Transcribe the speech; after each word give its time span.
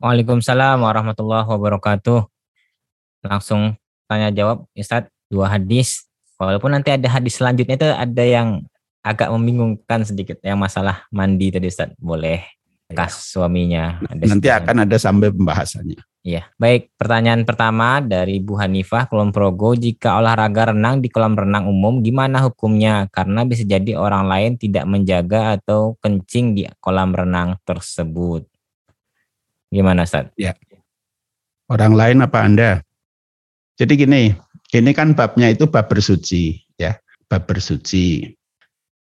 Waalaikumsalam 0.00 0.80
warahmatullahi 0.80 1.44
wabarakatuh. 1.44 2.24
Langsung 3.20 3.76
tanya 4.08 4.32
jawab, 4.32 4.64
Ustaz, 4.72 5.12
dua 5.28 5.52
hadis. 5.52 6.08
Walaupun 6.40 6.72
nanti 6.72 6.88
ada 6.88 7.04
hadis 7.04 7.36
selanjutnya 7.36 7.76
itu 7.76 7.84
ada 7.84 8.24
yang 8.24 8.64
agak 9.04 9.28
membingungkan 9.28 10.00
sedikit 10.08 10.40
yang 10.40 10.56
masalah 10.56 11.04
mandi 11.12 11.52
tadi 11.52 11.68
Ustaz. 11.68 11.92
Boleh 12.00 12.40
kas 12.96 13.12
ya. 13.12 13.20
suaminya. 13.28 14.00
Ada 14.08 14.24
nanti 14.24 14.48
akan 14.48 14.88
ada 14.88 14.96
sampai 14.96 15.28
pembahasannya. 15.36 16.00
Iya, 16.24 16.48
baik. 16.56 16.96
Pertanyaan 16.96 17.44
pertama 17.44 18.00
dari 18.00 18.40
Bu 18.40 18.56
Hanifah, 18.56 19.04
Kulon 19.04 19.36
Progo. 19.36 19.76
Jika 19.76 20.16
olahraga 20.16 20.72
renang 20.72 21.04
di 21.04 21.12
kolam 21.12 21.36
renang 21.36 21.68
umum, 21.68 22.00
gimana 22.00 22.40
hukumnya? 22.40 23.04
Karena 23.12 23.44
bisa 23.44 23.68
jadi 23.68 24.00
orang 24.00 24.24
lain 24.28 24.56
tidak 24.56 24.88
menjaga 24.88 25.60
atau 25.60 26.00
kencing 26.00 26.56
di 26.56 26.64
kolam 26.80 27.12
renang 27.12 27.60
tersebut. 27.68 28.48
Gimana 29.70 30.02
Ustaz? 30.02 30.34
Ya. 30.34 30.58
Orang 31.70 31.94
lain 31.94 32.26
apa 32.26 32.42
Anda? 32.42 32.82
Jadi 33.78 34.02
gini, 34.02 34.34
ini 34.74 34.90
kan 34.90 35.14
babnya 35.14 35.54
itu 35.54 35.70
bab 35.70 35.86
bersuci, 35.86 36.58
ya, 36.74 36.98
bab 37.30 37.46
bersuci. 37.46 38.34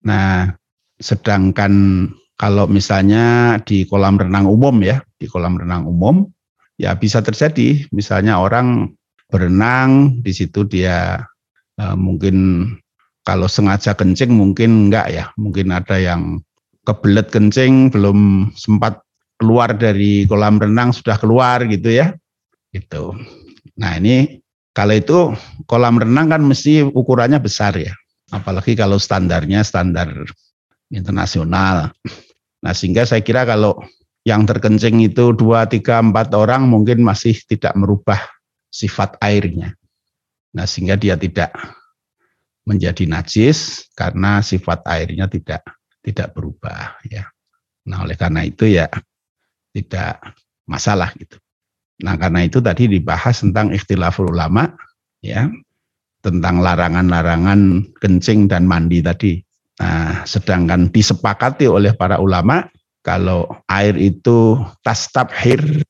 Nah, 0.09 0.49
sedangkan 0.97 2.09
kalau 2.41 2.65
misalnya 2.67 3.57
di 3.63 3.85
kolam 3.85 4.17
renang 4.17 4.49
umum 4.49 4.81
ya, 4.81 5.05
di 5.21 5.29
kolam 5.29 5.61
renang 5.61 5.85
umum, 5.85 6.25
ya 6.81 6.97
bisa 6.97 7.21
terjadi, 7.21 7.85
misalnya 7.93 8.41
orang 8.41 8.97
berenang 9.29 10.19
di 10.25 10.33
situ 10.33 10.65
dia 10.65 11.21
eh, 11.77 11.97
mungkin 11.97 12.67
kalau 13.29 13.47
sengaja 13.49 13.93
kencing 13.93 14.33
mungkin 14.33 14.89
enggak 14.89 15.13
ya, 15.13 15.25
mungkin 15.37 15.77
ada 15.77 16.01
yang 16.01 16.41
kebelet 16.89 17.29
kencing 17.29 17.93
belum 17.93 18.49
sempat 18.57 19.04
keluar 19.45 19.77
dari 19.77 20.25
kolam 20.25 20.57
renang 20.57 20.97
sudah 20.97 21.21
keluar 21.21 21.61
gitu 21.69 21.93
ya. 21.93 22.17
Gitu. 22.73 23.13
Nah, 23.77 24.01
ini 24.01 24.41
kalau 24.73 24.97
itu 24.97 25.19
kolam 25.69 26.01
renang 26.01 26.33
kan 26.33 26.41
mesti 26.41 26.81
ukurannya 26.81 27.37
besar 27.45 27.77
ya. 27.77 27.93
Apalagi 28.33 28.73
kalau 28.73 28.97
standarnya 28.97 29.61
standar 29.61 30.09
internasional. 30.89 31.93
Nah, 32.65 32.73
sehingga 32.73 33.05
saya 33.05 33.21
kira 33.21 33.45
kalau 33.45 33.77
yang 34.25 34.49
terkencing 34.49 35.05
itu 35.05 35.37
dua, 35.37 35.69
tiga, 35.69 36.01
empat 36.01 36.33
orang 36.33 36.65
mungkin 36.65 37.05
masih 37.05 37.37
tidak 37.45 37.77
merubah 37.77 38.17
sifat 38.73 39.21
airnya. 39.21 39.77
Nah, 40.57 40.65
sehingga 40.65 40.97
dia 40.97 41.21
tidak 41.21 41.53
menjadi 42.65 43.05
najis 43.05 43.93
karena 43.93 44.41
sifat 44.41 44.81
airnya 44.89 45.29
tidak 45.29 45.61
tidak 46.01 46.33
berubah 46.33 46.97
ya. 47.05 47.29
Nah, 47.85 48.09
oleh 48.09 48.17
karena 48.17 48.41
itu 48.49 48.65
ya 48.65 48.89
tidak 49.75 50.23
masalah 50.71 51.11
gitu. 51.19 51.37
Nah, 52.07 52.15
karena 52.15 52.47
itu 52.47 52.63
tadi 52.63 52.87
dibahas 52.87 53.43
tentang 53.43 53.75
ikhtilaful 53.75 54.31
ulama 54.31 54.71
ya, 55.21 55.51
tentang 56.23 56.63
larangan-larangan 56.63 57.93
kencing 57.99 58.47
dan 58.47 58.65
mandi 58.65 59.03
tadi. 59.03 59.43
Nah, 59.83 60.23
sedangkan 60.23 60.95
disepakati 60.95 61.67
oleh 61.67 61.93
para 61.99 62.23
ulama 62.23 62.71
kalau 63.03 63.51
air 63.67 63.99
itu 63.99 64.57
tas 64.87 65.11
tabhir 65.11 65.83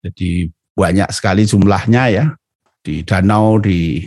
jadi 0.00 0.48
banyak 0.72 1.08
sekali 1.12 1.42
jumlahnya 1.44 2.02
ya 2.08 2.24
di 2.80 3.04
danau, 3.04 3.60
di 3.60 4.06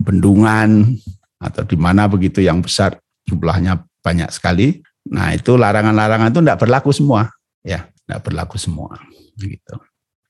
bendungan 0.00 0.96
atau 1.42 1.62
di 1.66 1.76
mana 1.76 2.06
begitu 2.06 2.40
yang 2.40 2.62
besar 2.62 2.94
jumlahnya 3.26 3.82
banyak 4.00 4.30
sekali. 4.30 4.80
Nah, 5.10 5.34
itu 5.34 5.58
larangan-larangan 5.58 6.30
itu 6.30 6.40
tidak 6.40 6.60
berlaku 6.62 6.90
semua 6.94 7.26
ya 7.66 7.91
tidak 8.12 8.28
berlaku 8.28 8.60
semua 8.60 9.00
gitu. 9.40 9.80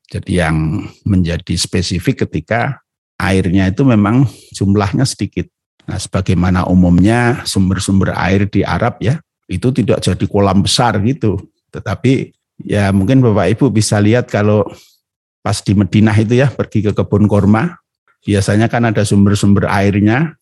Jadi 0.06 0.38
yang 0.38 0.86
menjadi 1.02 1.58
spesifik 1.58 2.22
ketika 2.22 2.78
airnya 3.18 3.66
itu 3.66 3.82
memang 3.82 4.30
jumlahnya 4.54 5.02
sedikit. 5.02 5.50
Nah, 5.82 5.98
sebagaimana 5.98 6.70
umumnya 6.70 7.42
sumber-sumber 7.42 8.14
air 8.14 8.46
di 8.46 8.62
Arab 8.62 9.02
ya, 9.02 9.18
itu 9.50 9.74
tidak 9.74 9.98
jadi 9.98 10.24
kolam 10.30 10.62
besar 10.62 11.02
gitu. 11.02 11.42
Tetapi 11.74 12.30
ya 12.62 12.94
mungkin 12.94 13.18
Bapak 13.18 13.58
Ibu 13.58 13.74
bisa 13.74 13.98
lihat 13.98 14.30
kalau 14.30 14.62
pas 15.42 15.58
di 15.58 15.74
Madinah 15.74 16.14
itu 16.14 16.38
ya 16.38 16.46
pergi 16.46 16.86
ke 16.86 16.94
kebun 16.94 17.26
korma, 17.26 17.82
biasanya 18.22 18.70
kan 18.70 18.94
ada 18.94 19.02
sumber-sumber 19.02 19.66
airnya 19.66 20.38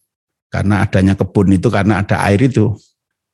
karena 0.52 0.84
adanya 0.84 1.16
kebun 1.16 1.56
itu 1.56 1.72
karena 1.72 2.04
ada 2.04 2.20
air 2.28 2.44
itu. 2.44 2.76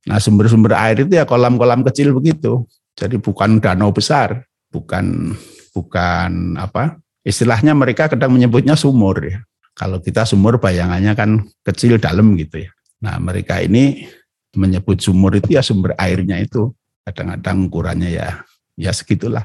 Nah, 0.07 0.23
sumber-sumber 0.23 0.79
air 0.79 1.03
itu 1.03 1.19
ya 1.19 1.27
kolam-kolam 1.27 1.83
kecil 1.83 2.15
begitu. 2.15 2.63
Jadi 2.97 3.21
bukan 3.21 3.61
danau 3.61 3.93
besar, 3.93 4.49
bukan 4.73 5.37
bukan 5.77 6.57
apa? 6.57 6.97
Istilahnya 7.21 7.77
mereka 7.77 8.09
kadang 8.09 8.33
menyebutnya 8.33 8.73
sumur 8.73 9.21
ya. 9.21 9.45
Kalau 9.77 10.01
kita 10.01 10.25
sumur 10.25 10.57
bayangannya 10.57 11.13
kan 11.13 11.45
kecil 11.61 12.01
dalam 12.01 12.33
gitu 12.41 12.65
ya. 12.65 12.71
Nah, 13.05 13.21
mereka 13.21 13.61
ini 13.61 14.09
menyebut 14.57 15.05
sumur 15.05 15.37
itu 15.37 15.53
ya 15.53 15.61
sumber 15.61 15.93
airnya 16.01 16.41
itu. 16.41 16.73
Kadang-kadang 17.05 17.69
ukurannya 17.69 18.09
ya 18.09 18.41
ya 18.81 18.91
segitulah. 18.97 19.45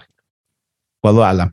Walau 1.04 1.28
alam. 1.28 1.52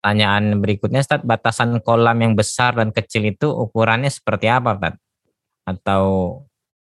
Pertanyaan 0.00 0.62
berikutnya, 0.62 1.02
Ustaz, 1.02 1.20
batasan 1.26 1.82
kolam 1.82 2.14
yang 2.22 2.38
besar 2.38 2.78
dan 2.78 2.94
kecil 2.94 3.26
itu 3.26 3.50
ukurannya 3.50 4.06
seperti 4.06 4.46
apa, 4.46 4.78
Ustaz? 4.78 4.94
Atau 5.66 6.04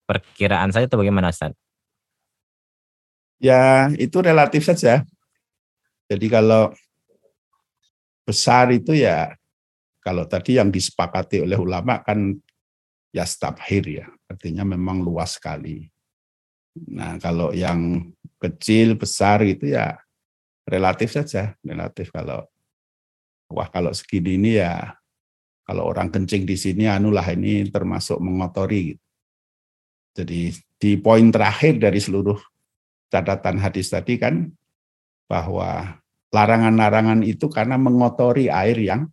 perkiraan 0.09 0.73
saya 0.73 0.90
itu 0.90 0.97
bagaimana, 0.97 1.29
Ustaz? 1.29 1.53
Ya, 3.41 3.90
itu 3.97 4.22
relatif 4.22 4.69
saja. 4.69 5.02
Jadi 6.06 6.29
kalau 6.29 6.69
besar 8.22 8.69
itu 8.69 8.94
ya, 8.94 9.34
kalau 10.06 10.29
tadi 10.29 10.62
yang 10.62 10.69
disepakati 10.69 11.41
oleh 11.41 11.57
ulama 11.57 12.06
kan 12.06 12.38
ya 13.09 13.25
stabhir 13.25 14.06
ya, 14.06 14.07
artinya 14.29 14.62
memang 14.62 15.02
luas 15.02 15.41
sekali. 15.41 15.90
Nah, 16.94 17.18
kalau 17.18 17.50
yang 17.50 18.13
kecil, 18.38 18.94
besar 18.94 19.41
itu 19.41 19.73
ya 19.73 19.97
relatif 20.69 21.09
saja, 21.18 21.58
relatif 21.66 22.13
kalau 22.13 22.46
wah 23.50 23.68
kalau 23.73 23.91
segini 23.91 24.38
ini 24.38 24.52
ya 24.62 24.96
kalau 25.66 25.90
orang 25.90 26.13
kencing 26.13 26.46
di 26.46 26.56
sini 26.56 26.85
anulah 26.85 27.25
ini 27.34 27.66
termasuk 27.73 28.22
mengotori. 28.22 28.94
Jadi 30.13 30.52
di 30.78 30.91
poin 31.00 31.31
terakhir 31.31 31.79
dari 31.79 31.97
seluruh 31.97 32.50
catatan 33.11 33.59
hadis 33.59 33.91
tadi 33.91 34.16
kan 34.16 34.47
bahwa 35.27 35.99
larangan-larangan 36.31 37.27
itu 37.27 37.51
karena 37.51 37.75
mengotori 37.75 38.47
air 38.47 38.79
yang 38.79 39.11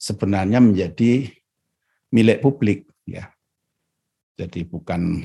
sebenarnya 0.00 0.58
menjadi 0.64 1.28
milik 2.08 2.40
publik 2.40 2.88
ya. 3.04 3.28
Jadi 4.40 4.64
bukan 4.64 5.22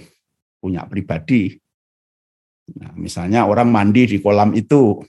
punya 0.60 0.84
pribadi. 0.84 1.56
Nah, 2.76 2.92
misalnya 3.00 3.48
orang 3.48 3.72
mandi 3.72 4.04
di 4.04 4.20
kolam 4.20 4.52
itu, 4.52 5.00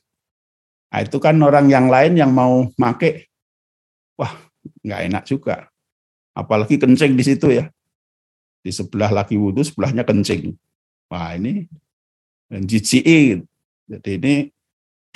nah, 0.95 1.03
itu 1.03 1.19
kan 1.19 1.35
orang 1.43 1.67
yang 1.67 1.91
lain 1.91 2.15
yang 2.15 2.31
mau 2.31 2.71
make, 2.79 3.27
wah 4.15 4.39
nggak 4.87 5.03
enak 5.11 5.25
juga. 5.27 5.67
Apalagi 6.39 6.79
kencing 6.79 7.19
di 7.19 7.25
situ 7.27 7.51
ya. 7.51 7.67
Di 8.63 8.71
sebelah 8.71 9.11
lagi 9.11 9.35
wudhu, 9.35 9.67
sebelahnya 9.67 10.07
kencing. 10.07 10.55
Wah 11.11 11.35
ini 11.35 11.67
dan. 12.49 12.65
Jadi 13.89 14.11
ini 14.21 14.35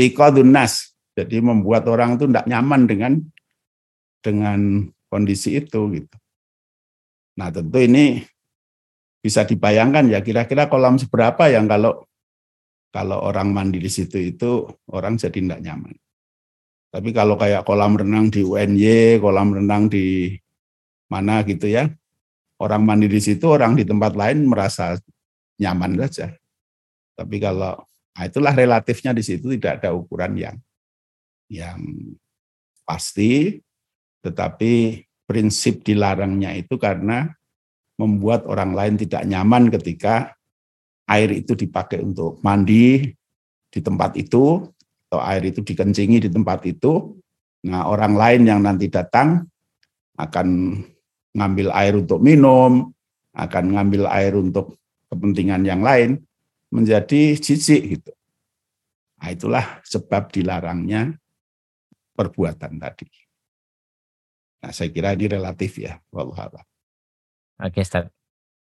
iqadun 0.00 0.48
nas. 0.52 0.92
Jadi 1.12 1.44
membuat 1.44 1.84
orang 1.92 2.16
itu 2.16 2.24
tidak 2.24 2.48
nyaman 2.48 2.88
dengan 2.88 3.12
dengan 4.24 4.88
kondisi 5.12 5.60
itu 5.60 5.92
gitu. 5.92 6.16
Nah, 7.36 7.52
tentu 7.52 7.76
ini 7.80 8.24
bisa 9.20 9.44
dibayangkan 9.44 10.08
ya 10.08 10.24
kira-kira 10.24 10.72
kolam 10.72 10.96
seberapa 10.96 11.52
yang 11.52 11.68
kalau 11.68 12.08
kalau 12.92 13.24
orang 13.24 13.52
mandi 13.52 13.80
di 13.80 13.88
situ 13.88 14.20
itu 14.20 14.68
orang 14.88 15.20
jadi 15.20 15.36
tidak 15.36 15.60
nyaman. 15.60 15.96
Tapi 16.92 17.08
kalau 17.16 17.40
kayak 17.40 17.64
kolam 17.64 17.96
renang 17.96 18.28
di 18.28 18.44
UNY, 18.44 19.16
kolam 19.16 19.56
renang 19.56 19.88
di 19.88 20.36
mana 21.08 21.40
gitu 21.44 21.64
ya, 21.64 21.88
orang 22.60 22.84
mandi 22.84 23.08
di 23.08 23.16
situ, 23.16 23.48
orang 23.48 23.80
di 23.80 23.88
tempat 23.88 24.12
lain 24.12 24.44
merasa 24.44 25.00
nyaman 25.56 25.96
saja. 26.04 26.36
Tapi 27.16 27.36
kalau 27.40 27.76
nah 28.12 28.28
itulah 28.28 28.52
relatifnya 28.52 29.16
di 29.16 29.24
situ 29.24 29.56
tidak 29.56 29.80
ada 29.80 29.96
ukuran 29.96 30.36
yang 30.36 30.56
yang 31.48 31.80
pasti, 32.84 33.60
tetapi 34.24 35.04
prinsip 35.24 35.80
dilarangnya 35.80 36.52
itu 36.56 36.76
karena 36.76 37.32
membuat 37.96 38.44
orang 38.48 38.72
lain 38.72 38.94
tidak 39.00 39.24
nyaman 39.24 39.68
ketika 39.72 40.36
air 41.08 41.30
itu 41.32 41.52
dipakai 41.56 42.00
untuk 42.00 42.40
mandi 42.40 43.12
di 43.72 43.80
tempat 43.80 44.16
itu 44.16 44.64
atau 45.08 45.20
air 45.20 45.44
itu 45.48 45.60
dikencingi 45.60 46.28
di 46.28 46.30
tempat 46.32 46.64
itu. 46.68 47.16
Nah, 47.68 47.86
orang 47.86 48.16
lain 48.16 48.42
yang 48.48 48.60
nanti 48.64 48.88
datang 48.88 49.44
akan 50.18 50.80
ngambil 51.32 51.68
air 51.72 51.94
untuk 51.96 52.20
minum, 52.20 52.90
akan 53.32 53.64
ngambil 53.76 54.08
air 54.08 54.36
untuk 54.36 54.76
kepentingan 55.08 55.64
yang 55.64 55.80
lain 55.80 56.20
menjadi 56.72 57.36
jijik 57.36 57.82
gitu. 58.00 58.12
Nah, 59.20 59.28
itulah 59.30 59.66
sebab 59.84 60.32
dilarangnya 60.32 61.14
perbuatan 62.16 62.80
tadi. 62.80 63.06
Nah, 64.64 64.72
saya 64.72 64.88
kira 64.90 65.12
ini 65.12 65.28
relatif 65.28 65.78
ya, 65.78 66.00
wallahualam. 66.10 66.64
Oke, 67.62 67.84
Ustaz. 67.84 68.08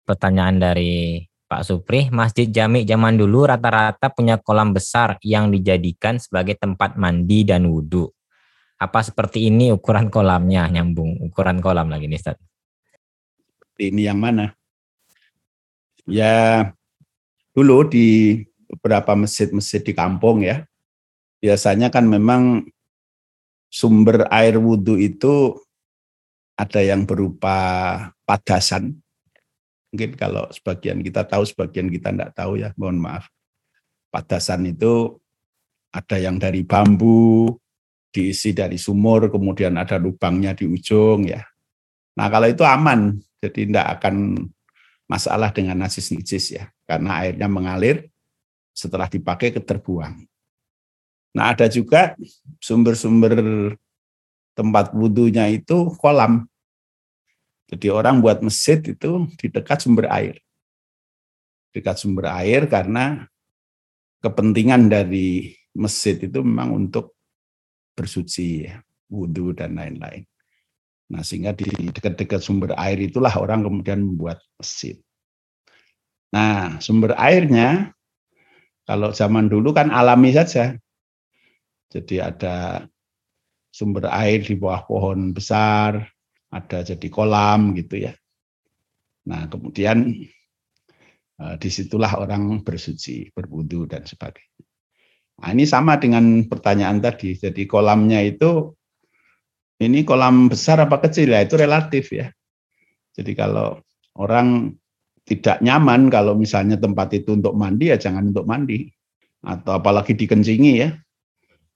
Pertanyaan 0.07 0.55
dari 0.55 1.19
Pak 1.47 1.67
Supri, 1.67 2.07
Masjid 2.07 2.47
Jami 2.47 2.87
zaman 2.87 3.19
dulu 3.19 3.43
rata-rata 3.43 4.07
punya 4.07 4.39
kolam 4.39 4.71
besar 4.71 5.19
yang 5.19 5.51
dijadikan 5.51 6.15
sebagai 6.15 6.55
tempat 6.55 6.95
mandi 6.95 7.43
dan 7.43 7.67
wudhu. 7.67 8.07
Apa 8.79 9.03
seperti 9.03 9.51
ini 9.51 9.73
ukuran 9.75 10.07
kolamnya? 10.07 10.69
Nyambung 10.71 11.27
ukuran 11.27 11.59
kolam 11.59 11.91
lagi 11.91 12.07
nih, 12.07 12.19
Ustaz. 12.23 12.39
Ini 13.77 14.09
yang 14.09 14.19
mana? 14.21 14.55
Ya, 16.07 16.71
dulu 17.57 17.89
di 17.89 18.37
beberapa 18.69 19.17
masjid-masjid 19.17 19.81
di 19.81 19.97
kampung 19.97 20.45
ya, 20.45 20.61
biasanya 21.41 21.89
kan 21.89 22.05
memang 22.05 22.69
sumber 23.73 24.29
air 24.29 24.61
wudhu 24.61 25.01
itu 25.01 25.57
ada 26.53 26.85
yang 26.85 27.09
berupa 27.09 27.57
padasan, 28.29 29.01
Mungkin 29.91 30.19
kalau 30.19 30.45
sebagian 30.51 30.99
kita 30.99 31.23
tahu, 31.23 31.47
sebagian 31.47 31.87
kita 31.87 32.11
tidak 32.11 32.31
tahu 32.35 32.59
ya, 32.59 32.75
mohon 32.75 32.99
maaf. 32.99 33.31
Padasan 34.11 34.67
itu 34.67 35.15
ada 35.95 36.19
yang 36.19 36.35
dari 36.37 36.67
bambu, 36.67 37.55
diisi 38.11 38.51
dari 38.51 38.75
sumur, 38.75 39.31
kemudian 39.31 39.79
ada 39.79 39.95
lubangnya 39.95 40.51
di 40.51 40.67
ujung 40.67 41.25
ya. 41.31 41.41
Nah 42.19 42.27
kalau 42.27 42.51
itu 42.51 42.67
aman, 42.67 43.15
jadi 43.39 43.65
tidak 43.65 43.87
akan 43.99 44.45
masalah 45.07 45.55
dengan 45.55 45.79
najis-najis 45.87 46.59
ya, 46.59 46.67
karena 46.87 47.21
airnya 47.21 47.51
mengalir 47.51 48.07
setelah 48.71 49.11
dipakai 49.11 49.51
keterbuang. 49.51 50.23
Nah 51.35 51.53
ada 51.53 51.67
juga 51.67 52.15
sumber-sumber 52.63 53.35
tempat 54.57 54.95
wudhunya 54.95 55.51
itu 55.53 55.93
kolam. 56.01 56.49
Jadi 57.67 57.91
orang 57.91 58.23
buat 58.23 58.39
masjid 58.39 58.79
itu 58.79 59.27
di 59.35 59.51
dekat 59.51 59.83
sumber 59.83 60.07
air. 60.09 60.39
Dekat 61.75 61.99
sumber 61.99 62.31
air 62.31 62.65
karena 62.65 63.27
kepentingan 64.23 64.89
dari 64.89 65.53
masjid 65.75 66.17
itu 66.17 66.41
memang 66.41 66.73
untuk 66.87 67.13
bersuci, 67.93 68.65
wudhu 69.11 69.53
dan 69.53 69.77
lain-lain. 69.77 70.25
Nah 71.13 71.21
sehingga 71.21 71.53
di 71.53 71.67
dekat-dekat 71.91 72.41
sumber 72.41 72.73
air 72.79 72.97
itulah 72.97 73.31
orang 73.37 73.61
kemudian 73.61 74.01
membuat 74.01 74.41
masjid. 74.57 74.97
Nah 76.35 76.79
sumber 76.83 77.15
airnya 77.15 77.95
kalau 78.87 79.11
zaman 79.11 79.51
dulu 79.51 79.75
kan 79.75 79.91
alami 79.91 80.31
saja. 80.31 80.75
Jadi 81.87 82.19
ada 82.19 82.83
sumber 83.71 84.11
air 84.11 84.43
di 84.43 84.59
bawah 84.59 84.83
pohon 84.83 85.31
besar, 85.31 86.07
ada 86.51 86.83
jadi 86.83 87.07
kolam 87.07 87.75
gitu 87.75 88.07
ya. 88.07 88.13
Nah 89.27 89.47
kemudian 89.47 90.15
eh, 91.39 91.55
di 91.59 91.69
situlah 91.71 92.15
orang 92.19 92.63
bersuci, 92.63 93.31
berwudu 93.31 93.87
dan 93.87 94.03
sebagainya. 94.03 94.57
Nah, 95.37 95.53
ini 95.53 95.69
sama 95.69 96.01
dengan 96.01 96.49
pertanyaan 96.49 96.97
tadi. 96.97 97.37
Jadi 97.37 97.69
kolamnya 97.69 98.25
itu 98.25 98.73
ini 99.77 100.01
kolam 100.01 100.49
besar 100.49 100.81
apa 100.81 100.97
kecil 100.97 101.37
ya 101.37 101.45
itu 101.45 101.53
relatif 101.53 102.09
ya. 102.09 102.33
Jadi 103.13 103.37
kalau 103.37 103.77
orang 104.17 104.73
tidak 105.27 105.59
nyaman 105.59 106.07
kalau 106.07 106.39
misalnya 106.39 106.79
tempat 106.79 107.11
itu 107.11 107.35
untuk 107.35 107.51
mandi 107.51 107.91
ya 107.91 107.99
jangan 107.99 108.31
untuk 108.31 108.47
mandi 108.47 108.87
atau 109.43 109.75
apalagi 109.75 110.15
dikencingi 110.15 110.73
ya. 110.79 110.95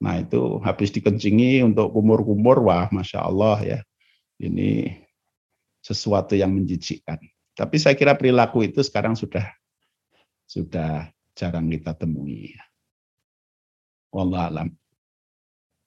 Nah 0.01 0.23
itu 0.23 0.57
habis 0.63 0.89
dikencingi 0.95 1.61
untuk 1.61 1.91
kumur-kumur 1.91 2.63
wah 2.63 2.87
masya 2.89 3.27
Allah 3.27 3.59
ya 3.59 3.79
ini 4.39 4.95
sesuatu 5.83 6.33
yang 6.33 6.55
menjijikkan. 6.55 7.19
Tapi 7.51 7.75
saya 7.75 7.93
kira 7.99 8.15
perilaku 8.15 8.63
itu 8.63 8.79
sekarang 8.81 9.19
sudah 9.19 9.45
sudah 10.47 11.11
jarang 11.35 11.67
kita 11.67 11.91
temui. 11.91 12.55
Wallah 14.15 14.47
alam. 14.47 14.80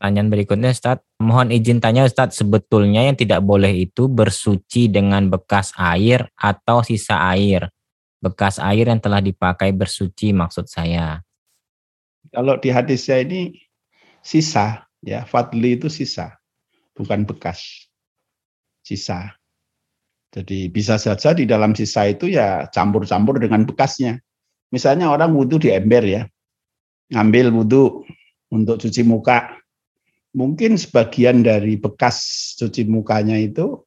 Pertanyaan 0.05 0.29
berikutnya 0.29 0.69
Ustaz, 0.69 1.01
mohon 1.17 1.49
izin 1.49 1.81
tanya 1.81 2.05
Ustaz, 2.05 2.37
sebetulnya 2.37 3.09
yang 3.09 3.17
tidak 3.17 3.41
boleh 3.41 3.89
itu 3.89 4.05
bersuci 4.05 4.93
dengan 4.93 5.33
bekas 5.33 5.73
air 5.81 6.29
atau 6.37 6.85
sisa 6.85 7.25
air. 7.33 7.73
Bekas 8.21 8.61
air 8.61 8.85
yang 8.85 9.01
telah 9.01 9.25
dipakai 9.25 9.73
bersuci 9.73 10.37
maksud 10.37 10.69
saya. 10.69 11.25
Kalau 12.29 12.61
di 12.61 12.69
hadisnya 12.69 13.25
ini 13.25 13.57
sisa, 14.21 14.85
ya 15.01 15.25
fadli 15.25 15.81
itu 15.81 15.89
sisa, 15.89 16.37
bukan 16.93 17.25
bekas 17.25 17.89
sisa. 18.85 19.33
Jadi 20.37 20.69
bisa 20.69 21.01
saja 21.01 21.33
di 21.33 21.49
dalam 21.49 21.73
sisa 21.73 22.13
itu 22.13 22.29
ya 22.29 22.69
campur-campur 22.69 23.41
dengan 23.41 23.65
bekasnya. 23.65 24.21
Misalnya 24.69 25.09
orang 25.09 25.33
wudhu 25.33 25.65
di 25.65 25.73
ember 25.73 26.05
ya, 26.05 26.29
ngambil 27.09 27.57
wudhu 27.57 28.05
untuk 28.53 28.85
cuci 28.85 29.01
muka. 29.01 29.64
Mungkin 30.35 30.75
sebagian 30.75 31.47
dari 31.47 31.79
bekas 31.79 32.19
cuci 32.59 32.91
mukanya 32.91 33.39
itu 33.39 33.79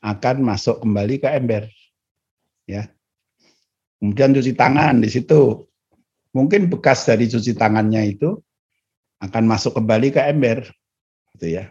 akan 0.00 0.40
masuk 0.40 0.80
kembali 0.80 1.20
ke 1.20 1.28
ember. 1.28 1.68
Ya. 2.64 2.88
Kemudian 4.00 4.32
cuci 4.32 4.56
tangan 4.56 5.04
di 5.04 5.12
situ. 5.12 5.68
Mungkin 6.32 6.72
bekas 6.72 7.04
dari 7.04 7.28
cuci 7.28 7.52
tangannya 7.52 8.16
itu 8.16 8.40
akan 9.20 9.44
masuk 9.44 9.76
kembali 9.76 10.08
ke 10.16 10.20
ember. 10.24 10.64
Gitu 11.36 11.60
ya. 11.60 11.68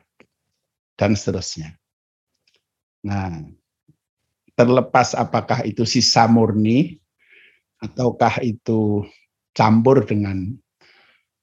Dan 0.93 1.17
seterusnya. 1.17 1.73
Nah, 3.03 3.41
terlepas 4.53 5.17
apakah 5.17 5.65
itu 5.65 5.83
sisa 5.89 6.29
murni 6.29 7.01
ataukah 7.81 8.39
itu 8.45 9.03
campur 9.57 10.05
dengan 10.05 10.53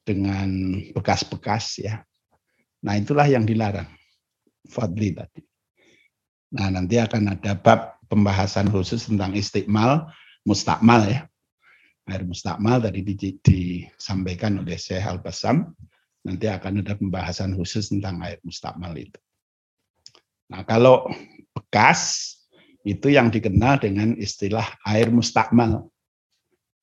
dengan 0.06 0.81
bekas-bekas 0.94 1.82
ya. 1.82 2.02
Nah, 2.81 2.97
itulah 2.97 3.29
yang 3.29 3.44
dilarang. 3.44 3.88
Fadli 4.69 5.12
tadi. 5.12 5.43
Nah, 6.56 6.69
nanti 6.73 6.97
akan 6.97 7.37
ada 7.37 7.53
bab 7.55 8.00
pembahasan 8.11 8.73
khusus 8.73 9.06
tentang 9.06 9.37
istiqmal, 9.37 10.11
mustakmal 10.43 11.06
ya. 11.06 11.29
Air 12.11 12.27
mustakmal 12.27 12.82
tadi 12.82 13.06
disampaikan 13.38 14.59
oleh 14.59 14.75
Syekh 14.75 15.06
Al-Basam. 15.06 15.71
Nanti 16.27 16.50
akan 16.50 16.82
ada 16.82 16.99
pembahasan 16.99 17.55
khusus 17.55 17.93
tentang 17.94 18.19
air 18.27 18.43
mustakmal 18.43 18.93
itu. 18.99 19.17
Nah, 20.50 20.66
kalau 20.66 21.07
bekas 21.54 22.35
itu 22.83 23.12
yang 23.12 23.31
dikenal 23.31 23.78
dengan 23.78 24.19
istilah 24.19 24.66
air 24.88 25.12
mustakmal. 25.12 25.87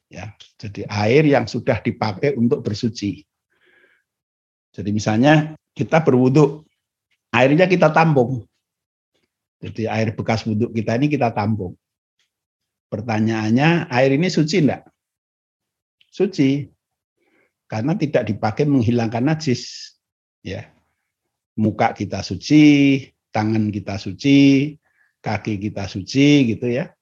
Ya, 0.07 0.31
jadi 0.55 0.87
air 0.87 1.27
yang 1.27 1.51
sudah 1.51 1.83
dipakai 1.83 2.39
untuk 2.39 2.63
bersuci. 2.63 3.27
Jadi 4.71 4.89
misalnya 4.95 5.59
kita 5.77 6.01
berwudhu, 6.01 6.65
airnya 7.29 7.69
kita 7.69 7.93
tampung. 7.93 8.49
Jadi 9.61 9.85
air 9.85 10.17
bekas 10.17 10.41
wudhu 10.45 10.73
kita 10.73 10.97
ini 10.97 11.05
kita 11.05 11.29
tampung. 11.29 11.77
Pertanyaannya, 12.89 13.85
air 13.93 14.09
ini 14.17 14.33
suci 14.33 14.65
enggak? 14.65 14.89
Suci. 16.09 16.65
Karena 17.69 17.93
tidak 17.93 18.25
dipakai 18.25 18.65
menghilangkan 18.65 19.21
najis. 19.21 19.93
Ya. 20.41 20.73
Muka 21.57 21.93
kita 21.93 22.21
suci, 22.21 23.01
tangan 23.33 23.73
kita 23.73 23.97
suci, 23.97 24.73
kaki 25.21 25.57
kita 25.57 25.89
suci 25.89 26.53
gitu 26.53 26.69
ya. 26.69 26.93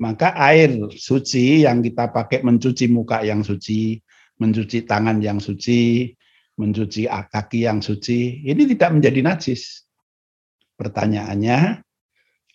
Maka 0.00 0.34
air 0.38 0.90
suci 0.90 1.66
yang 1.66 1.82
kita 1.84 2.10
pakai 2.10 2.42
mencuci 2.42 2.88
muka 2.90 3.22
yang 3.22 3.44
suci, 3.44 4.00
mencuci 4.38 4.86
tangan 4.86 5.22
yang 5.22 5.38
suci, 5.38 6.14
mencuci 6.56 7.08
kaki 7.08 7.64
yang 7.64 7.80
suci, 7.80 8.44
ini 8.44 8.68
tidak 8.68 9.00
menjadi 9.00 9.20
najis. 9.24 9.88
Pertanyaannya, 10.76 11.80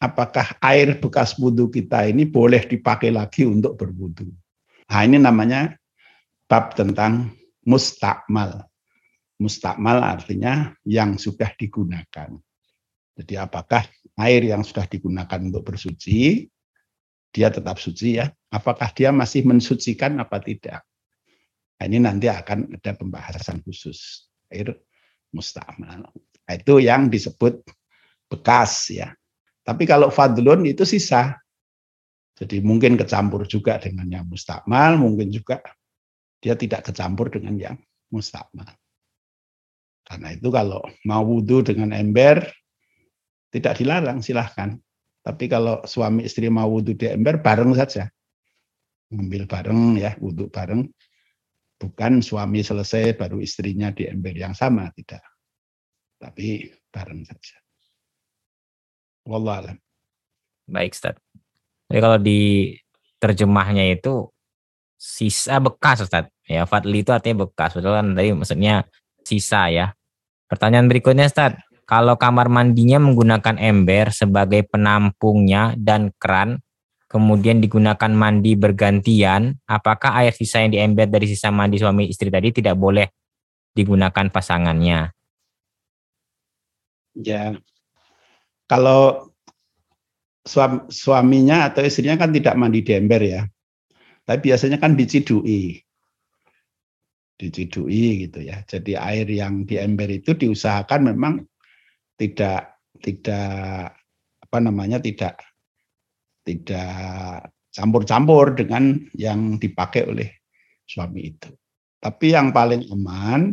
apakah 0.02 0.58
air 0.62 0.98
bekas 1.02 1.38
wudhu 1.38 1.70
kita 1.74 2.06
ini 2.06 2.30
boleh 2.30 2.66
dipakai 2.66 3.10
lagi 3.10 3.46
untuk 3.48 3.78
berwudhu? 3.78 4.30
Nah 4.88 5.02
ini 5.04 5.18
namanya 5.20 5.76
bab 6.48 6.78
tentang 6.78 7.36
mustakmal. 7.68 8.64
Mustakmal 9.38 10.02
artinya 10.02 10.74
yang 10.82 11.20
sudah 11.22 11.54
digunakan. 11.54 12.34
Jadi 13.18 13.34
apakah 13.38 13.86
air 14.18 14.42
yang 14.50 14.66
sudah 14.66 14.90
digunakan 14.90 15.38
untuk 15.42 15.62
bersuci, 15.74 16.50
dia 17.30 17.54
tetap 17.54 17.78
suci 17.78 18.18
ya? 18.18 18.34
Apakah 18.50 18.90
dia 18.96 19.14
masih 19.14 19.46
mensucikan 19.46 20.18
apa 20.18 20.42
tidak? 20.42 20.87
Nah, 21.78 21.84
ini 21.86 21.98
nanti 22.02 22.26
akan 22.26 22.74
ada 22.74 22.92
pembahasan 22.98 23.62
khusus 23.62 24.30
air 24.50 24.74
mustamal. 25.30 26.10
Nah, 26.10 26.54
itu 26.56 26.82
yang 26.82 27.12
disebut 27.12 27.62
bekas 28.26 28.90
ya. 28.90 29.14
Tapi 29.62 29.84
kalau 29.84 30.10
fadlun 30.10 30.66
itu 30.66 30.88
sisa. 30.88 31.38
Jadi 32.38 32.62
mungkin 32.62 32.94
kecampur 33.02 33.50
juga 33.50 33.82
dengan 33.82 34.06
yang 34.14 34.26
mustakmal, 34.30 34.94
mungkin 35.02 35.34
juga 35.34 35.58
dia 36.38 36.54
tidak 36.54 36.86
kecampur 36.86 37.34
dengan 37.34 37.58
yang 37.58 37.78
mustakmal. 38.14 38.70
Karena 40.06 40.38
itu 40.38 40.48
kalau 40.54 40.86
mau 41.04 41.26
wudhu 41.26 41.66
dengan 41.66 41.92
ember, 41.98 42.46
tidak 43.50 43.82
dilarang, 43.82 44.22
silahkan. 44.22 44.78
Tapi 45.26 45.50
kalau 45.52 45.84
suami 45.84 46.24
istri 46.24 46.48
mau 46.48 46.70
wudhu 46.70 46.96
di 46.96 47.10
ember, 47.10 47.42
bareng 47.42 47.76
saja. 47.76 48.08
Ngambil 49.12 49.44
bareng 49.50 49.82
ya, 50.00 50.16
wudhu 50.22 50.48
bareng. 50.48 50.88
Bukan 51.78 52.26
suami 52.26 52.66
selesai 52.66 53.14
baru 53.14 53.38
istrinya 53.38 53.94
di 53.94 54.10
ember 54.10 54.34
yang 54.34 54.58
sama, 54.58 54.90
tidak. 54.98 55.22
Tapi 56.18 56.66
bareng 56.90 57.22
saja. 57.22 57.58
Wallahualam. 59.30 59.78
Baik, 60.66 60.98
Ustaz. 60.98 61.16
Jadi 61.88 62.00
kalau 62.02 62.20
di 62.20 62.74
terjemahnya 63.22 63.86
itu 63.94 64.28
sisa 64.98 65.62
bekas 65.62 66.04
Ustaz. 66.04 66.28
Ya, 66.50 66.66
Fadli 66.66 67.06
itu 67.06 67.14
artinya 67.14 67.46
bekas. 67.46 67.78
Betul 67.78 67.94
kan 67.94 68.18
tadi 68.18 68.34
maksudnya 68.34 68.90
sisa 69.22 69.70
ya. 69.70 69.94
Pertanyaan 70.50 70.90
berikutnya 70.90 71.30
Ustaz. 71.30 71.56
Kalau 71.88 72.20
kamar 72.20 72.52
mandinya 72.52 73.00
menggunakan 73.00 73.56
ember 73.56 74.12
sebagai 74.12 74.68
penampungnya 74.68 75.72
dan 75.80 76.12
keran, 76.20 76.60
kemudian 77.08 77.64
digunakan 77.64 78.12
mandi 78.12 78.54
bergantian, 78.60 79.56
apakah 79.64 80.20
air 80.22 80.36
sisa 80.36 80.64
yang 80.64 80.72
di 80.76 80.80
ember 80.80 81.08
dari 81.08 81.26
sisa 81.28 81.50
mandi 81.50 81.80
suami 81.80 82.12
istri 82.12 82.28
tadi 82.28 82.52
tidak 82.52 82.76
boleh 82.76 83.08
digunakan 83.72 84.28
pasangannya? 84.28 85.12
Ya, 87.18 87.56
kalau 88.70 89.32
suaminya 90.92 91.72
atau 91.72 91.84
istrinya 91.84 92.20
kan 92.20 92.36
tidak 92.36 92.56
mandi 92.60 92.84
di 92.84 92.92
ember 92.94 93.22
ya. 93.24 93.42
Tapi 94.28 94.52
biasanya 94.52 94.78
kan 94.78 95.00
dicidui. 95.00 95.80
Dicidui 97.40 98.28
gitu 98.28 98.44
ya. 98.44 98.60
Jadi 98.68 99.00
air 99.00 99.28
yang 99.32 99.64
di 99.64 99.80
ember 99.80 100.12
itu 100.12 100.36
diusahakan 100.36 101.16
memang 101.16 101.34
tidak 102.20 102.76
tidak 103.00 103.94
apa 104.42 104.58
namanya 104.60 104.98
tidak 105.00 105.38
tidak 106.48 107.52
campur-campur 107.76 108.56
dengan 108.56 108.96
yang 109.12 109.60
dipakai 109.60 110.08
oleh 110.08 110.30
suami 110.88 111.36
itu. 111.36 111.52
Tapi 112.00 112.32
yang 112.32 112.56
paling 112.56 112.88
aman 112.88 113.52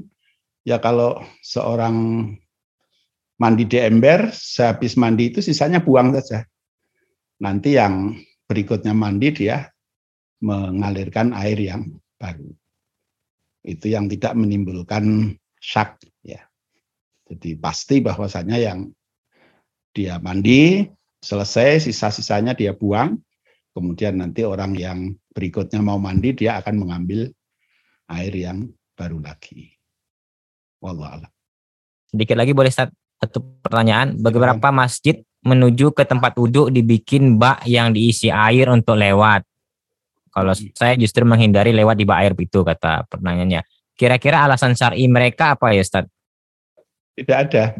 ya 0.62 0.78
kalau 0.78 1.18
seorang 1.42 2.30
mandi 3.42 3.64
di 3.66 3.82
ember, 3.82 4.30
sehabis 4.30 4.94
mandi 4.94 5.34
itu 5.34 5.42
sisanya 5.42 5.82
buang 5.82 6.14
saja. 6.14 6.46
Nanti 7.42 7.74
yang 7.74 8.14
berikutnya 8.46 8.94
mandi 8.94 9.34
dia 9.34 9.66
mengalirkan 10.38 11.34
air 11.34 11.58
yang 11.58 11.98
baru. 12.14 12.48
Itu 13.64 13.90
yang 13.90 14.06
tidak 14.06 14.38
menimbulkan 14.38 15.34
syak 15.58 15.98
ya. 16.22 16.44
Jadi 17.24 17.56
pasti 17.56 18.04
bahwasanya 18.04 18.60
yang 18.60 18.92
dia 19.96 20.20
mandi 20.20 20.84
selesai 21.24 21.88
sisa-sisanya 21.88 22.52
dia 22.52 22.76
buang, 22.76 23.16
kemudian 23.72 24.20
nanti 24.20 24.44
orang 24.44 24.76
yang 24.76 25.16
berikutnya 25.32 25.80
mau 25.80 25.96
mandi 25.96 26.36
dia 26.36 26.60
akan 26.60 26.84
mengambil 26.84 27.32
air 28.12 28.32
yang 28.36 28.68
baru 28.92 29.24
lagi. 29.24 29.72
Wallah 30.84 31.24
Sedikit 32.12 32.36
lagi 32.36 32.52
boleh 32.52 32.68
satu 32.68 33.40
pertanyaan, 33.64 34.20
beberapa 34.20 34.68
masjid 34.68 35.24
menuju 35.40 35.96
ke 35.96 36.04
tempat 36.04 36.36
wudhu 36.36 36.68
dibikin 36.68 37.40
bak 37.40 37.64
yang 37.64 37.96
diisi 37.96 38.28
air 38.28 38.68
untuk 38.68 39.00
lewat. 39.00 39.48
Kalau 40.28 40.52
hmm. 40.52 40.76
saya 40.76 40.94
justru 41.00 41.24
menghindari 41.24 41.72
lewat 41.72 41.96
di 41.96 42.04
bak 42.04 42.18
air 42.20 42.32
itu 42.36 42.60
kata 42.60 43.08
pertanyaannya. 43.08 43.64
Kira-kira 43.94 44.44
alasan 44.44 44.74
syar'i 44.74 45.06
mereka 45.06 45.54
apa 45.54 45.70
ya 45.72 45.80
Ustaz? 45.80 46.04
Tidak 47.14 47.38
ada. 47.38 47.78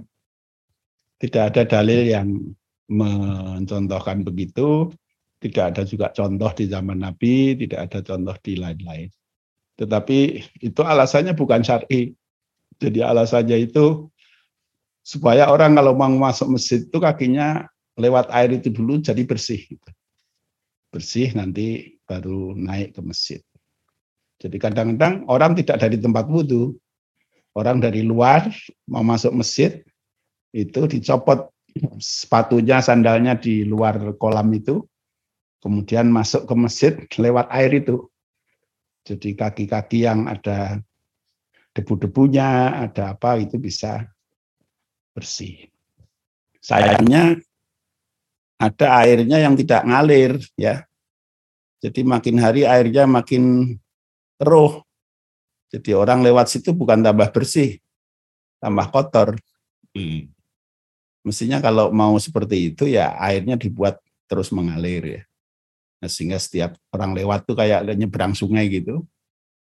Tidak 1.19 1.43
ada 1.43 1.63
dalil 1.67 2.01
yang 2.07 2.29
mencontohkan 2.89 4.25
begitu. 4.27 4.93
Tidak 5.41 5.65
ada 5.77 5.83
juga 5.85 6.09
contoh 6.09 6.51
di 6.57 6.65
zaman 6.73 7.05
Nabi, 7.05 7.53
tidak 7.61 7.93
ada 7.93 7.99
contoh 8.01 8.37
di 8.41 8.57
lain-lain. 8.57 9.13
Tetapi 9.77 10.19
itu 10.65 10.81
alasannya 10.81 11.37
bukan 11.37 11.61
syar'i. 11.61 12.17
Jadi 12.81 13.05
alasannya 13.05 13.69
itu 13.69 14.09
supaya 15.05 15.53
orang 15.53 15.77
kalau 15.77 15.93
mau 15.93 16.09
masuk 16.09 16.57
masjid 16.57 16.81
itu 16.81 16.97
kakinya 16.97 17.69
lewat 18.01 18.33
air 18.33 18.57
itu 18.57 18.73
dulu 18.73 19.05
jadi 19.05 19.21
bersih. 19.29 19.61
Gitu. 19.69 19.91
Bersih 20.89 21.29
nanti 21.37 21.99
baru 22.09 22.57
naik 22.57 22.97
ke 22.97 23.01
masjid. 23.05 23.41
Jadi 24.41 24.57
kadang-kadang 24.59 25.29
orang 25.29 25.55
tidak 25.55 25.77
dari 25.81 25.97
tempat 26.01 26.25
wudhu, 26.27 26.75
orang 27.55 27.79
dari 27.79 28.03
luar 28.03 28.51
mau 28.91 29.07
masuk 29.07 29.31
masjid 29.33 29.85
itu 30.55 30.81
dicopot 30.91 31.54
sepatunya, 31.99 32.79
sandalnya 32.81 33.39
di 33.39 33.67
luar 33.67 34.15
kolam 34.19 34.51
itu, 34.55 34.83
kemudian 35.63 36.11
masuk 36.11 36.47
ke 36.47 36.55
masjid 36.55 36.93
lewat 37.19 37.51
air 37.51 37.83
itu. 37.83 38.07
Jadi 39.05 39.37
kaki-kaki 39.37 40.09
yang 40.09 40.27
ada 40.27 40.81
debu-debunya, 41.77 42.83
ada 42.89 43.13
apa 43.15 43.37
itu 43.37 43.61
bisa 43.61 44.09
bersih. 45.13 45.69
Sayangnya 46.65 47.39
ada 48.57 48.87
airnya 49.05 49.45
yang 49.45 49.53
tidak 49.59 49.85
ngalir 49.85 50.41
ya 50.57 50.89
jadi 51.85 52.01
makin 52.01 52.41
hari 52.41 52.65
airnya 52.65 53.05
makin 53.05 53.77
keruh. 54.41 54.81
Jadi 55.69 55.93
orang 55.93 56.25
lewat 56.25 56.49
situ 56.49 56.73
bukan 56.73 57.05
tambah 57.05 57.29
bersih, 57.29 57.77
tambah 58.57 58.89
kotor. 58.89 59.37
Hmm. 59.93 60.33
Mestinya 61.25 61.59
kalau 61.59 61.89
mau 61.89 62.13
seperti 62.21 62.71
itu 62.71 62.85
ya 62.85 63.17
airnya 63.17 63.57
dibuat 63.57 63.97
terus 64.29 64.53
mengalir 64.53 65.03
ya. 65.03 65.23
Nah, 66.05 66.11
sehingga 66.13 66.37
setiap 66.37 66.77
orang 66.93 67.17
lewat 67.17 67.49
tuh 67.49 67.57
kayak 67.57 67.89
nyebrang 67.97 68.37
sungai 68.37 68.69
gitu, 68.69 69.09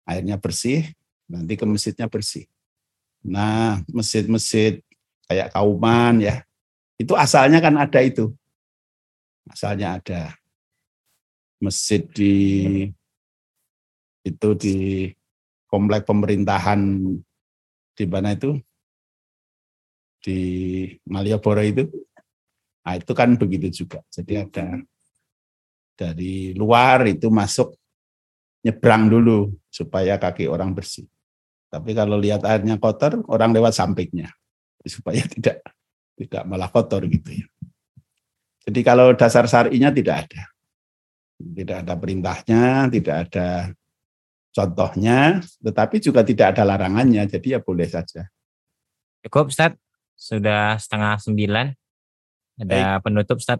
airnya 0.03 0.35
bersih, 0.43 0.91
nanti 1.31 1.55
ke 1.55 1.63
masjidnya 1.63 2.11
bersih. 2.11 2.51
Nah, 3.23 3.79
masjid-masjid 3.87 4.83
kayak 5.31 5.55
Kauman 5.55 6.19
ya, 6.19 6.43
itu 6.99 7.15
asalnya 7.15 7.63
kan 7.63 7.79
ada 7.79 8.03
itu. 8.03 8.35
Asalnya 9.47 10.03
ada 10.03 10.35
masjid 11.63 12.03
di 12.11 12.35
itu 14.27 14.49
di 14.59 14.77
komplek 15.71 16.03
pemerintahan 16.03 16.79
di 17.95 18.05
mana 18.11 18.35
itu 18.35 18.59
di 20.23 20.41
Malioboro 21.11 21.61
itu? 21.61 21.91
Nah 22.87 22.95
itu 22.95 23.13
kan 23.13 23.35
begitu 23.35 23.85
juga. 23.85 24.01
Jadi 24.09 24.39
ada 24.39 24.79
dari 25.99 26.55
luar 26.55 27.05
itu 27.11 27.29
masuk 27.29 27.75
nyebrang 28.63 29.11
dulu 29.11 29.51
supaya 29.69 30.17
kaki 30.17 30.47
orang 30.47 30.73
bersih. 30.73 31.07
Tapi 31.69 31.93
kalau 31.93 32.17
lihat 32.17 32.47
airnya 32.47 32.79
kotor 32.79 33.21
orang 33.27 33.51
lewat 33.51 33.75
sampingnya. 33.75 34.31
Supaya 34.83 35.23
tidak 35.27 35.63
tidak 36.19 36.43
malah 36.47 36.71
kotor 36.71 37.07
gitu 37.07 37.43
ya. 37.43 37.47
Jadi 38.63 38.81
kalau 38.87 39.11
dasar 39.19 39.47
syar'inya 39.51 39.91
tidak 39.91 40.27
ada. 40.27 40.43
Tidak 41.43 41.77
ada 41.83 41.95
perintahnya, 41.99 42.87
tidak 42.87 43.17
ada 43.27 43.75
contohnya, 44.55 45.43
tetapi 45.59 45.99
juga 45.99 46.23
tidak 46.23 46.55
ada 46.55 46.63
larangannya, 46.63 47.27
jadi 47.27 47.59
ya 47.59 47.61
boleh 47.65 47.89
saja. 47.89 48.31
Cukup 49.27 49.51
Ustaz, 49.51 49.75
sudah 50.23 50.79
setengah 50.79 51.19
sembilan. 51.19 51.67
Ada 52.63 53.03
Baik. 53.03 53.03
penutup 53.03 53.43
Ustaz. 53.43 53.59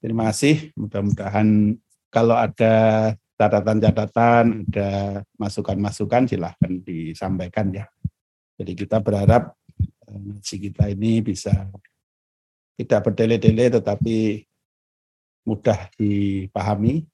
Terima 0.00 0.32
kasih, 0.32 0.72
mudah-mudahan 0.78 1.76
kalau 2.08 2.36
ada 2.38 3.12
catatan-catatan, 3.36 4.64
ada 4.72 4.90
masukan-masukan 5.36 6.24
silahkan 6.24 6.72
disampaikan 6.80 7.68
ya. 7.74 7.84
Jadi 8.56 8.72
kita 8.74 9.04
berharap 9.04 9.52
eh, 10.08 10.18
ngaji 10.18 10.56
kita 10.70 10.84
ini 10.88 11.20
bisa 11.20 11.52
tidak 12.78 13.00
berdele-dele 13.10 13.78
tetapi 13.78 14.46
mudah 15.44 15.90
dipahami. 15.98 17.04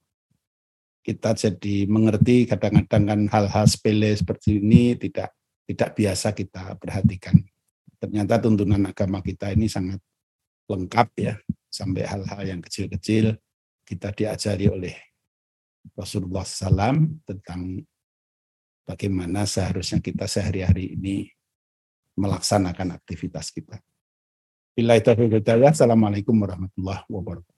Kita 1.04 1.36
jadi 1.36 1.84
mengerti 1.84 2.48
kadang-kadang 2.48 3.04
kan 3.04 3.20
hal-hal 3.28 3.68
sepele 3.68 4.16
seperti 4.16 4.56
ini 4.56 4.96
tidak 4.96 5.36
tidak 5.68 5.92
biasa 5.92 6.32
kita 6.32 6.80
perhatikan. 6.80 7.44
Ternyata 8.04 8.36
tuntunan 8.36 8.84
agama 8.84 9.24
kita 9.24 9.56
ini 9.56 9.64
sangat 9.64 9.96
lengkap 10.68 11.08
ya, 11.16 11.40
sampai 11.72 12.04
hal-hal 12.04 12.44
yang 12.44 12.60
kecil-kecil 12.60 13.32
kita 13.80 14.12
diajari 14.12 14.68
oleh 14.68 14.92
Rasulullah 15.96 16.44
SAW 16.44 17.24
tentang 17.24 17.80
bagaimana 18.84 19.48
seharusnya 19.48 20.04
kita 20.04 20.28
sehari-hari 20.28 21.00
ini 21.00 21.32
melaksanakan 22.20 22.92
aktivitas 23.00 23.48
kita. 23.48 23.80
Bila 24.76 25.00
itu 25.00 25.08
Assalamualaikum 25.64 26.36
warahmatullahi 26.36 27.08
wabarakatuh. 27.08 27.53